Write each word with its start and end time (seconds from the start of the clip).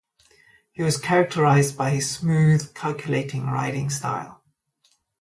He 0.71 0.81
was 0.81 0.97
characterized 0.99 1.77
by 1.77 1.91
his 1.91 2.09
smooth, 2.09 2.73
calculating 2.73 3.45
riding 3.51 3.91
style. 3.91 4.41